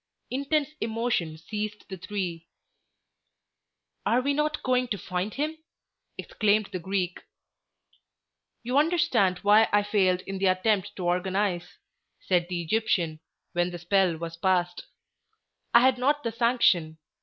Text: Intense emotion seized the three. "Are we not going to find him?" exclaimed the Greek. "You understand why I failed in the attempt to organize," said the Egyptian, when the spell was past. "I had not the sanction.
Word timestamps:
Intense 0.31 0.69
emotion 0.81 1.37
seized 1.37 1.87
the 1.87 1.95
three. 1.97 2.47
"Are 4.03 4.19
we 4.19 4.33
not 4.33 4.63
going 4.63 4.87
to 4.87 4.97
find 4.97 5.35
him?" 5.35 5.59
exclaimed 6.17 6.69
the 6.71 6.79
Greek. 6.79 7.19
"You 8.63 8.79
understand 8.79 9.37
why 9.43 9.69
I 9.71 9.83
failed 9.83 10.21
in 10.21 10.39
the 10.39 10.47
attempt 10.47 10.95
to 10.95 11.05
organize," 11.05 11.77
said 12.19 12.47
the 12.49 12.63
Egyptian, 12.63 13.19
when 13.53 13.69
the 13.69 13.77
spell 13.77 14.17
was 14.17 14.37
past. 14.37 14.85
"I 15.71 15.81
had 15.81 15.99
not 15.99 16.23
the 16.23 16.31
sanction. 16.31 16.97